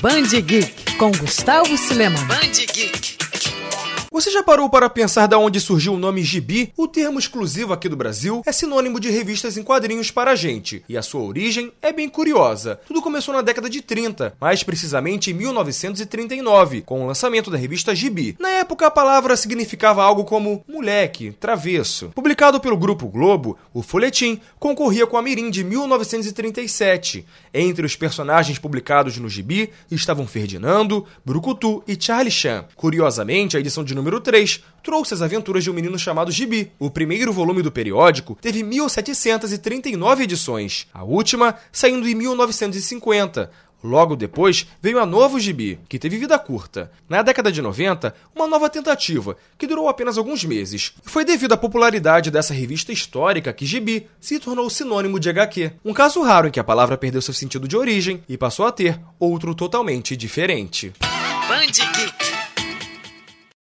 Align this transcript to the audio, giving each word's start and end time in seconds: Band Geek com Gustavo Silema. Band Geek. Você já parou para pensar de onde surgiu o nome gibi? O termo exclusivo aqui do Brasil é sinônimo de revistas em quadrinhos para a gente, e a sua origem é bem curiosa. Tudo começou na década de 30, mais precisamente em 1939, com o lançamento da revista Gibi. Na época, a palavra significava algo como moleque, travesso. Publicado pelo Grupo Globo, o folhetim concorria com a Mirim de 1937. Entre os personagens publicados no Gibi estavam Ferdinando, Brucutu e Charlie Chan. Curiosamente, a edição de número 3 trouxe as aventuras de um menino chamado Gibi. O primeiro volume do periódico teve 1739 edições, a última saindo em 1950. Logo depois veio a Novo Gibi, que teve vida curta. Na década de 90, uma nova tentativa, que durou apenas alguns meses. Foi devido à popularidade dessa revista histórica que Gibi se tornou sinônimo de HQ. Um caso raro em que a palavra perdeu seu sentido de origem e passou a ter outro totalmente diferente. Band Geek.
Band 0.00 0.30
Geek 0.30 0.96
com 0.98 1.12
Gustavo 1.12 1.76
Silema. 1.76 2.18
Band 2.24 2.66
Geek. 2.72 3.29
Você 4.12 4.28
já 4.28 4.42
parou 4.42 4.68
para 4.68 4.90
pensar 4.90 5.28
de 5.28 5.36
onde 5.36 5.60
surgiu 5.60 5.94
o 5.94 5.96
nome 5.96 6.24
gibi? 6.24 6.72
O 6.76 6.88
termo 6.88 7.16
exclusivo 7.16 7.72
aqui 7.72 7.88
do 7.88 7.96
Brasil 7.96 8.42
é 8.44 8.50
sinônimo 8.50 8.98
de 8.98 9.08
revistas 9.08 9.56
em 9.56 9.62
quadrinhos 9.62 10.10
para 10.10 10.32
a 10.32 10.34
gente, 10.34 10.82
e 10.88 10.98
a 10.98 11.02
sua 11.02 11.22
origem 11.22 11.72
é 11.80 11.92
bem 11.92 12.08
curiosa. 12.08 12.80
Tudo 12.88 13.00
começou 13.00 13.32
na 13.32 13.40
década 13.40 13.70
de 13.70 13.80
30, 13.80 14.34
mais 14.40 14.64
precisamente 14.64 15.30
em 15.30 15.34
1939, 15.34 16.80
com 16.80 17.04
o 17.04 17.06
lançamento 17.06 17.52
da 17.52 17.56
revista 17.56 17.94
Gibi. 17.94 18.34
Na 18.40 18.50
época, 18.50 18.88
a 18.88 18.90
palavra 18.90 19.36
significava 19.36 20.02
algo 20.02 20.24
como 20.24 20.64
moleque, 20.66 21.30
travesso. 21.38 22.08
Publicado 22.08 22.58
pelo 22.58 22.76
Grupo 22.76 23.06
Globo, 23.06 23.56
o 23.72 23.80
folhetim 23.80 24.40
concorria 24.58 25.06
com 25.06 25.18
a 25.18 25.22
Mirim 25.22 25.50
de 25.50 25.62
1937. 25.62 27.24
Entre 27.54 27.86
os 27.86 27.94
personagens 27.94 28.58
publicados 28.58 29.16
no 29.18 29.28
Gibi 29.28 29.70
estavam 29.88 30.26
Ferdinando, 30.26 31.06
Brucutu 31.24 31.80
e 31.86 31.96
Charlie 31.96 32.32
Chan. 32.32 32.64
Curiosamente, 32.74 33.56
a 33.56 33.60
edição 33.60 33.84
de 33.84 33.99
número 34.00 34.18
3 34.20 34.64
trouxe 34.82 35.12
as 35.14 35.22
aventuras 35.22 35.62
de 35.62 35.70
um 35.70 35.74
menino 35.74 35.98
chamado 35.98 36.32
Gibi. 36.32 36.72
O 36.78 36.90
primeiro 36.90 37.32
volume 37.32 37.62
do 37.62 37.70
periódico 37.70 38.36
teve 38.40 38.62
1739 38.62 40.24
edições, 40.24 40.86
a 40.92 41.04
última 41.04 41.54
saindo 41.70 42.08
em 42.08 42.14
1950. 42.14 43.50
Logo 43.82 44.14
depois 44.14 44.66
veio 44.82 44.98
a 45.00 45.06
Novo 45.06 45.40
Gibi, 45.40 45.78
que 45.88 45.98
teve 45.98 46.18
vida 46.18 46.38
curta. 46.38 46.90
Na 47.08 47.22
década 47.22 47.50
de 47.50 47.62
90, 47.62 48.14
uma 48.34 48.46
nova 48.46 48.68
tentativa, 48.68 49.36
que 49.56 49.66
durou 49.66 49.88
apenas 49.88 50.18
alguns 50.18 50.44
meses. 50.44 50.92
Foi 51.02 51.24
devido 51.24 51.52
à 51.52 51.56
popularidade 51.56 52.30
dessa 52.30 52.52
revista 52.52 52.92
histórica 52.92 53.52
que 53.54 53.64
Gibi 53.64 54.06
se 54.20 54.38
tornou 54.38 54.68
sinônimo 54.68 55.18
de 55.18 55.30
HQ. 55.30 55.72
Um 55.82 55.94
caso 55.94 56.22
raro 56.22 56.48
em 56.48 56.50
que 56.50 56.60
a 56.60 56.64
palavra 56.64 56.98
perdeu 56.98 57.22
seu 57.22 57.32
sentido 57.32 57.66
de 57.66 57.76
origem 57.76 58.22
e 58.28 58.36
passou 58.36 58.66
a 58.66 58.72
ter 58.72 59.00
outro 59.18 59.54
totalmente 59.54 60.14
diferente. 60.14 60.92
Band 61.48 61.72
Geek. 61.72 62.29